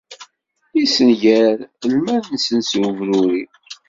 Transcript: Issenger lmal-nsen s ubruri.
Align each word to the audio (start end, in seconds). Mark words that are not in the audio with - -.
Issenger 0.83 1.55
lmal-nsen 1.93 2.59
s 2.69 2.71
ubruri. 2.87 3.43